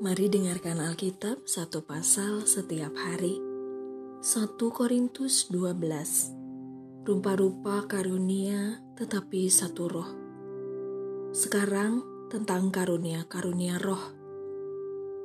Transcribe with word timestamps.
Mari 0.00 0.32
dengarkan 0.32 0.80
Alkitab 0.80 1.44
satu 1.44 1.84
pasal 1.84 2.48
setiap 2.48 2.96
hari. 2.96 3.36
1 4.24 4.56
Korintus 4.72 5.52
12 5.52 7.04
Rupa-rupa 7.04 7.84
karunia 7.84 8.80
tetapi 8.96 9.52
satu 9.52 9.92
roh. 9.92 10.10
Sekarang 11.36 12.00
tentang 12.32 12.72
karunia-karunia 12.72 13.76
roh. 13.76 14.00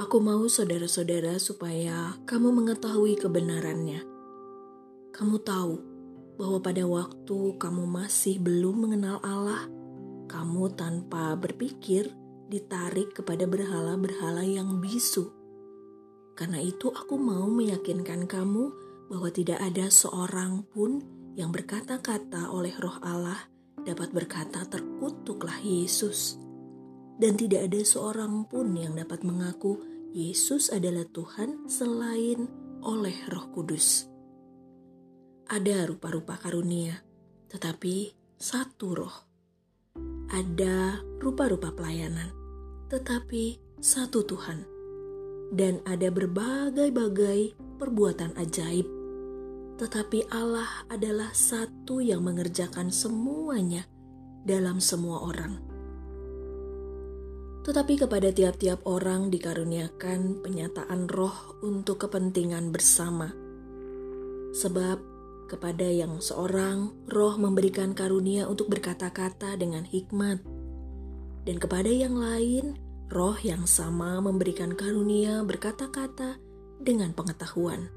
Aku 0.00 0.24
mau 0.24 0.48
saudara-saudara 0.48 1.36
supaya 1.36 2.16
kamu 2.24 2.64
mengetahui 2.64 3.20
kebenarannya. 3.20 4.00
Kamu 5.12 5.36
tahu 5.44 5.74
bahwa 6.40 6.64
pada 6.64 6.88
waktu 6.88 7.60
kamu 7.60 7.84
masih 7.84 8.40
belum 8.40 8.88
mengenal 8.88 9.20
Allah, 9.20 9.68
kamu 10.32 10.72
tanpa 10.72 11.36
berpikir 11.36 12.21
ditarik 12.52 13.16
kepada 13.16 13.48
berhala-berhala 13.48 14.44
yang 14.44 14.76
bisu. 14.84 15.32
Karena 16.36 16.60
itu 16.60 16.92
aku 16.92 17.16
mau 17.16 17.48
meyakinkan 17.48 18.28
kamu 18.28 18.68
bahwa 19.08 19.28
tidak 19.32 19.56
ada 19.64 19.88
seorang 19.88 20.68
pun 20.68 21.00
yang 21.32 21.48
berkata-kata 21.48 22.52
oleh 22.52 22.76
roh 22.76 23.00
Allah 23.00 23.48
dapat 23.80 24.12
berkata 24.12 24.68
terkutuklah 24.68 25.56
Yesus. 25.64 26.36
Dan 27.16 27.40
tidak 27.40 27.72
ada 27.72 27.80
seorang 27.80 28.44
pun 28.48 28.72
yang 28.76 28.96
dapat 28.96 29.24
mengaku 29.24 29.80
Yesus 30.12 30.68
adalah 30.68 31.08
Tuhan 31.08 31.68
selain 31.68 32.48
oleh 32.84 33.16
roh 33.32 33.48
kudus. 33.52 34.08
Ada 35.48 35.88
rupa-rupa 35.88 36.40
karunia, 36.40 37.00
tetapi 37.48 38.12
satu 38.40 38.88
roh. 38.96 39.16
Ada 40.32 41.04
rupa-rupa 41.20 41.76
pelayanan, 41.76 42.32
tetapi 42.92 43.56
satu 43.80 44.20
Tuhan. 44.28 44.68
Dan 45.52 45.80
ada 45.88 46.12
berbagai-bagai 46.12 47.56
perbuatan 47.80 48.36
ajaib, 48.36 48.84
tetapi 49.80 50.28
Allah 50.28 50.68
adalah 50.92 51.32
satu 51.32 52.04
yang 52.04 52.24
mengerjakan 52.24 52.92
semuanya 52.92 53.88
dalam 54.44 54.76
semua 54.80 55.24
orang. 55.24 55.60
Tetapi 57.64 57.94
kepada 58.04 58.28
tiap-tiap 58.32 58.84
orang 58.84 59.32
dikaruniakan 59.32 60.44
penyataan 60.44 61.08
roh 61.08 61.60
untuk 61.64 62.04
kepentingan 62.08 62.72
bersama. 62.72 63.32
Sebab 64.52 64.98
kepada 65.48 65.84
yang 65.84 66.20
seorang 66.20 66.92
roh 67.12 67.36
memberikan 67.36 67.92
karunia 67.92 68.48
untuk 68.48 68.72
berkata-kata 68.72 69.54
dengan 69.60 69.84
hikmat, 69.84 70.51
dan 71.42 71.58
kepada 71.58 71.90
yang 71.90 72.14
lain, 72.14 72.78
roh 73.10 73.34
yang 73.42 73.66
sama 73.66 74.22
memberikan 74.22 74.78
karunia 74.78 75.42
berkata-kata 75.42 76.38
dengan 76.78 77.10
pengetahuan. 77.10 77.90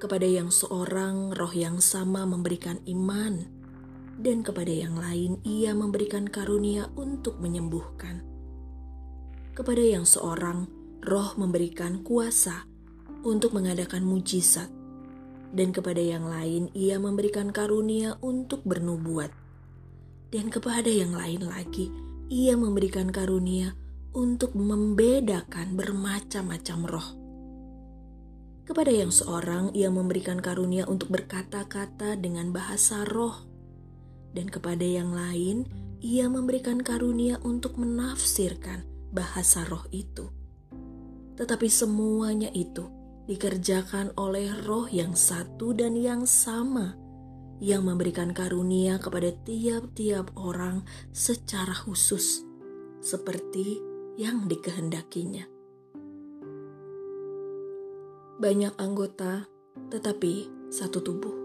Kepada 0.00 0.24
yang 0.24 0.48
seorang, 0.48 1.32
roh 1.36 1.52
yang 1.52 1.80
sama 1.80 2.24
memberikan 2.24 2.80
iman, 2.88 3.44
dan 4.16 4.40
kepada 4.40 4.72
yang 4.72 4.96
lain, 4.96 5.40
ia 5.44 5.76
memberikan 5.76 6.24
karunia 6.28 6.88
untuk 6.96 7.36
menyembuhkan. 7.40 8.24
Kepada 9.52 9.80
yang 9.80 10.08
seorang, 10.08 10.68
roh 11.04 11.36
memberikan 11.36 12.00
kuasa 12.00 12.64
untuk 13.24 13.56
mengadakan 13.56 14.04
mujizat, 14.04 14.68
dan 15.52 15.72
kepada 15.72 16.00
yang 16.00 16.28
lain, 16.28 16.72
ia 16.72 16.96
memberikan 16.96 17.52
karunia 17.52 18.20
untuk 18.20 18.64
bernubuat, 18.68 19.32
dan 20.32 20.48
kepada 20.52 20.88
yang 20.88 21.16
lain 21.16 21.44
lagi 21.44 22.05
ia 22.26 22.58
memberikan 22.58 23.14
karunia 23.14 23.78
untuk 24.10 24.58
membedakan 24.58 25.78
bermacam-macam 25.78 26.78
roh. 26.88 27.08
Kepada 28.66 28.90
yang 28.90 29.14
seorang, 29.14 29.70
ia 29.78 29.86
memberikan 29.94 30.42
karunia 30.42 30.90
untuk 30.90 31.14
berkata-kata 31.14 32.18
dengan 32.18 32.50
bahasa 32.50 33.06
roh, 33.06 33.46
dan 34.34 34.50
kepada 34.50 34.82
yang 34.82 35.14
lain, 35.14 35.70
ia 36.02 36.26
memberikan 36.26 36.82
karunia 36.82 37.38
untuk 37.46 37.78
menafsirkan 37.78 38.82
bahasa 39.14 39.62
roh 39.70 39.86
itu. 39.94 40.26
Tetapi 41.38 41.68
semuanya 41.70 42.50
itu 42.50 42.90
dikerjakan 43.30 44.18
oleh 44.18 44.50
roh 44.66 44.90
yang 44.90 45.14
satu 45.14 45.70
dan 45.70 45.94
yang 45.94 46.26
sama 46.26 47.05
yang 47.60 47.88
memberikan 47.88 48.36
karunia 48.36 49.00
kepada 49.00 49.32
tiap-tiap 49.44 50.32
orang 50.36 50.84
secara 51.12 51.72
khusus, 51.72 52.44
seperti 53.00 53.80
yang 54.20 54.44
dikehendakinya. 54.48 55.48
Banyak 58.36 58.76
anggota, 58.76 59.48
tetapi 59.88 60.52
satu 60.68 61.00
tubuh. 61.00 61.36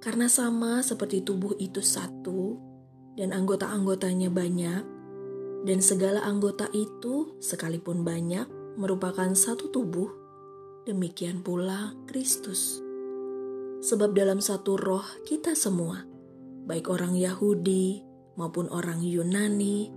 Karena 0.00 0.32
sama 0.32 0.80
seperti 0.80 1.20
tubuh 1.20 1.52
itu 1.60 1.84
satu, 1.84 2.56
dan 3.20 3.36
anggota-anggotanya 3.36 4.32
banyak, 4.32 4.84
dan 5.68 5.78
segala 5.84 6.24
anggota 6.24 6.72
itu, 6.72 7.36
sekalipun 7.44 8.00
banyak, 8.00 8.48
merupakan 8.80 9.28
satu 9.36 9.68
tubuh, 9.68 10.08
demikian 10.88 11.44
pula 11.44 11.92
Kristus. 12.08 12.89
Sebab 13.80 14.12
dalam 14.12 14.44
satu 14.44 14.76
roh 14.76 15.04
kita 15.24 15.56
semua, 15.56 16.04
baik 16.68 16.92
orang 16.92 17.16
Yahudi 17.16 18.04
maupun 18.36 18.68
orang 18.68 19.00
Yunani, 19.00 19.88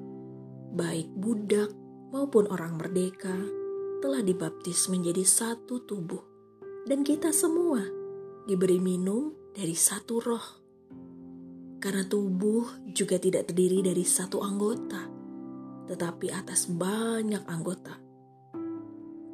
baik 0.72 1.12
budak 1.20 1.68
maupun 2.16 2.48
orang 2.48 2.80
merdeka, 2.80 3.36
telah 4.00 4.24
dibaptis 4.24 4.88
menjadi 4.88 5.28
satu 5.28 5.84
tubuh. 5.84 6.24
Dan 6.84 7.04
kita 7.04 7.32
semua 7.36 7.84
diberi 8.48 8.80
minum 8.80 9.32
dari 9.56 9.76
satu 9.76 10.20
roh. 10.20 10.48
Karena 11.80 12.08
tubuh 12.08 12.88
juga 12.88 13.20
tidak 13.20 13.52
terdiri 13.52 13.84
dari 13.84 14.08
satu 14.08 14.40
anggota, 14.44 15.08
tetapi 15.92 16.32
atas 16.32 16.72
banyak 16.72 17.44
anggota. 17.48 17.96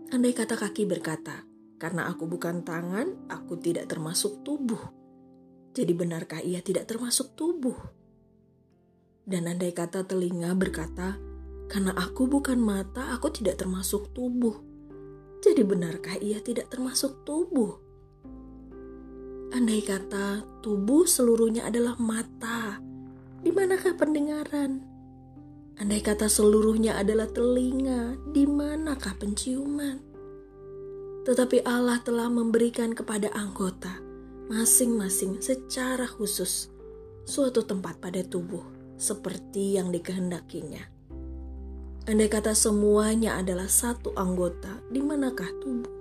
Andai 0.10 0.34
kata 0.34 0.58
kaki 0.58 0.90
berkata, 0.90 1.49
karena 1.80 2.12
aku 2.12 2.28
bukan 2.28 2.62
tangan, 2.68 3.32
aku 3.32 3.56
tidak 3.56 3.88
termasuk 3.88 4.44
tubuh. 4.44 4.92
Jadi 5.72 5.96
benarkah 5.96 6.44
ia 6.44 6.60
tidak 6.60 6.92
termasuk 6.92 7.40
tubuh? 7.40 7.80
Dan 9.24 9.48
andai 9.48 9.72
kata 9.72 10.04
telinga 10.04 10.52
berkata, 10.60 11.16
karena 11.72 11.96
aku 11.96 12.28
bukan 12.28 12.60
mata, 12.60 13.16
aku 13.16 13.32
tidak 13.32 13.64
termasuk 13.64 14.12
tubuh. 14.12 14.60
Jadi 15.40 15.64
benarkah 15.64 16.20
ia 16.20 16.44
tidak 16.44 16.68
termasuk 16.68 17.24
tubuh? 17.24 17.80
Andai 19.56 19.80
kata 19.80 20.44
tubuh 20.60 21.08
seluruhnya 21.08 21.64
adalah 21.72 21.96
mata, 21.96 22.84
di 23.40 23.56
manakah 23.56 23.96
pendengaran? 23.96 24.84
Andai 25.80 26.04
kata 26.04 26.28
seluruhnya 26.28 27.00
adalah 27.00 27.32
telinga, 27.32 28.20
di 28.36 28.44
manakah 28.44 29.16
penciuman? 29.16 30.10
Tetapi 31.30 31.62
Allah 31.62 32.02
telah 32.02 32.26
memberikan 32.26 32.98
kepada 32.98 33.30
anggota 33.38 34.02
masing-masing 34.50 35.38
secara 35.38 36.10
khusus 36.10 36.74
suatu 37.30 37.62
tempat 37.62 38.02
pada 38.02 38.26
tubuh 38.26 38.66
seperti 38.98 39.78
yang 39.78 39.94
dikehendakinya. 39.94 40.82
Andai 42.10 42.34
kata 42.34 42.58
semuanya 42.58 43.38
adalah 43.38 43.70
satu 43.70 44.10
anggota, 44.18 44.82
di 44.90 44.98
manakah 45.06 45.54
tubuh? 45.62 45.94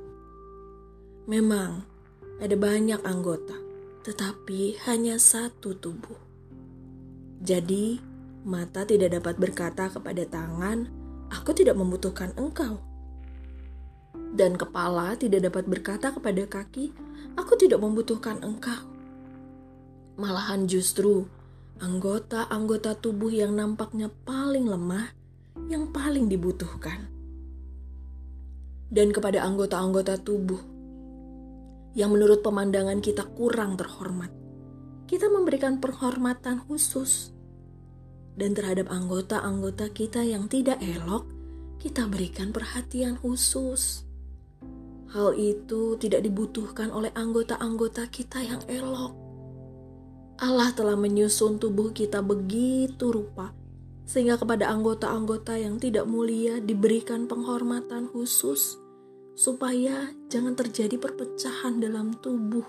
Memang 1.29 1.85
ada 2.41 2.57
banyak 2.57 3.05
anggota, 3.05 3.53
tetapi 4.09 4.81
hanya 4.89 5.21
satu 5.21 5.77
tubuh. 5.77 6.17
Jadi, 7.45 8.01
mata 8.49 8.89
tidak 8.89 9.21
dapat 9.21 9.37
berkata 9.37 9.93
kepada 9.93 10.25
tangan, 10.25 10.89
"Aku 11.29 11.53
tidak 11.53 11.77
membutuhkan 11.77 12.33
engkau." 12.41 12.88
Dan 14.35 14.57
kepala 14.59 15.17
tidak 15.17 15.49
dapat 15.49 15.65
berkata 15.69 16.13
kepada 16.13 16.45
kaki, 16.45 16.93
"Aku 17.39 17.57
tidak 17.57 17.81
membutuhkan 17.81 18.41
engkau." 18.45 18.85
Malahan 20.19 20.67
justru 20.67 21.31
anggota-anggota 21.79 22.99
tubuh 22.99 23.31
yang 23.31 23.55
nampaknya 23.55 24.11
paling 24.27 24.67
lemah 24.67 25.15
yang 25.71 25.95
paling 25.95 26.27
dibutuhkan. 26.27 27.07
Dan 28.89 29.13
kepada 29.13 29.45
anggota-anggota 29.45 30.17
tubuh 30.19 30.59
yang 31.93 32.11
menurut 32.11 32.41
pemandangan 32.41 33.05
kita 33.05 33.27
kurang 33.37 33.77
terhormat, 33.77 34.33
kita 35.05 35.29
memberikan 35.29 35.77
penghormatan 35.79 36.65
khusus. 36.65 37.37
Dan 38.39 38.55
terhadap 38.55 38.89
anggota-anggota 38.89 39.91
kita 39.91 40.23
yang 40.23 40.47
tidak 40.47 40.79
elok, 40.79 41.27
kita 41.83 42.07
berikan 42.07 42.55
perhatian 42.55 43.19
khusus. 43.19 44.08
Hal 45.09 45.33
itu 45.41 45.97
tidak 45.97 46.21
dibutuhkan 46.21 46.93
oleh 46.93 47.09
anggota-anggota 47.17 48.13
kita 48.13 48.45
yang 48.45 48.61
elok. 48.69 49.17
Allah 50.37 50.69
telah 50.77 51.01
menyusun 51.01 51.57
tubuh 51.57 51.97
kita 51.97 52.21
begitu 52.21 53.09
rupa, 53.09 53.57
sehingga 54.05 54.37
kepada 54.37 54.69
anggota-anggota 54.69 55.57
yang 55.57 55.81
tidak 55.81 56.05
mulia 56.05 56.61
diberikan 56.61 57.25
penghormatan 57.25 58.05
khusus, 58.13 58.77
supaya 59.33 60.13
jangan 60.29 60.53
terjadi 60.53 61.01
perpecahan 61.01 61.81
dalam 61.81 62.13
tubuh, 62.21 62.69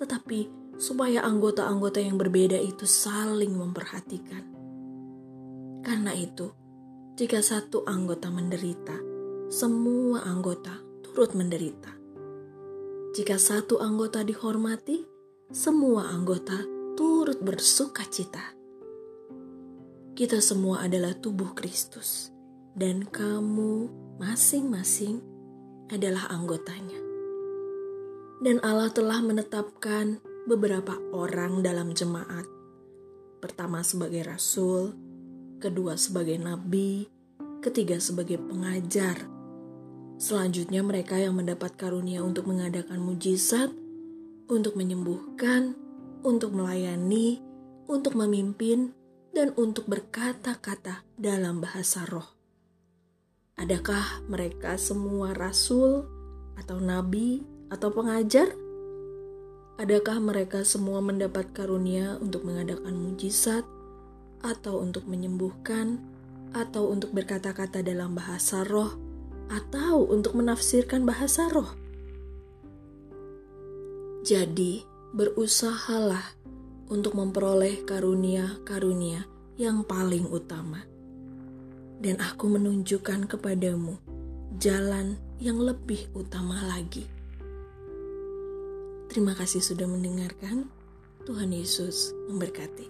tetapi 0.00 0.48
supaya 0.80 1.20
anggota-anggota 1.20 2.00
yang 2.00 2.16
berbeda 2.16 2.56
itu 2.56 2.88
saling 2.88 3.52
memperhatikan. 3.52 4.42
Karena 5.84 6.16
itu, 6.16 6.48
jika 7.20 7.44
satu 7.44 7.84
anggota 7.84 8.32
menderita, 8.32 8.96
semua 9.52 10.24
anggota 10.24 10.87
turut 11.18 11.34
menderita. 11.34 11.90
Jika 13.10 13.42
satu 13.42 13.82
anggota 13.82 14.22
dihormati, 14.22 15.02
semua 15.50 16.14
anggota 16.14 16.54
turut 16.94 17.42
bersuka 17.42 18.06
cita. 18.06 18.54
Kita 20.14 20.38
semua 20.38 20.86
adalah 20.86 21.18
tubuh 21.18 21.58
Kristus, 21.58 22.30
dan 22.78 23.02
kamu 23.02 23.90
masing-masing 24.22 25.18
adalah 25.90 26.30
anggotanya. 26.30 27.02
Dan 28.38 28.62
Allah 28.62 28.94
telah 28.94 29.18
menetapkan 29.18 30.22
beberapa 30.46 31.02
orang 31.10 31.66
dalam 31.66 31.98
jemaat. 31.98 32.46
Pertama 33.42 33.82
sebagai 33.82 34.22
rasul, 34.22 34.94
kedua 35.58 35.98
sebagai 35.98 36.38
nabi, 36.38 37.10
ketiga 37.58 37.98
sebagai 37.98 38.38
pengajar. 38.38 39.37
Selanjutnya 40.18 40.82
mereka 40.82 41.14
yang 41.14 41.38
mendapat 41.38 41.78
karunia 41.78 42.26
untuk 42.26 42.50
mengadakan 42.50 42.98
mujizat, 42.98 43.70
untuk 44.50 44.74
menyembuhkan, 44.74 45.78
untuk 46.26 46.58
melayani, 46.58 47.38
untuk 47.86 48.18
memimpin, 48.18 48.90
dan 49.30 49.54
untuk 49.54 49.86
berkata-kata 49.86 51.06
dalam 51.14 51.62
bahasa 51.62 52.02
roh. 52.10 52.26
Adakah 53.62 54.26
mereka 54.26 54.74
semua 54.74 55.38
rasul 55.38 56.02
atau 56.58 56.82
nabi 56.82 57.46
atau 57.70 57.94
pengajar? 57.94 58.50
Adakah 59.78 60.18
mereka 60.18 60.66
semua 60.66 60.98
mendapat 60.98 61.54
karunia 61.54 62.18
untuk 62.18 62.42
mengadakan 62.42 62.98
mujizat 62.98 63.62
atau 64.42 64.82
untuk 64.82 65.06
menyembuhkan 65.06 66.02
atau 66.50 66.90
untuk 66.90 67.14
berkata-kata 67.14 67.86
dalam 67.86 68.18
bahasa 68.18 68.66
roh 68.66 69.07
atau 69.48 70.04
untuk 70.08 70.36
menafsirkan 70.36 71.08
bahasa 71.08 71.48
roh? 71.48 71.72
Jadi, 74.24 74.84
berusahalah 75.16 76.36
untuk 76.92 77.16
memperoleh 77.16 77.84
karunia-karunia 77.84 79.24
yang 79.56 79.84
paling 79.84 80.28
utama. 80.28 80.84
Dan 81.98 82.20
aku 82.22 82.46
menunjukkan 82.46 83.26
kepadamu 83.26 83.98
jalan 84.60 85.18
yang 85.42 85.58
lebih 85.58 86.06
utama 86.14 86.62
lagi. 86.66 87.06
Terima 89.08 89.32
kasih 89.32 89.64
sudah 89.64 89.88
mendengarkan. 89.88 90.68
Tuhan 91.24 91.52
Yesus 91.52 92.16
memberkati. 92.28 92.88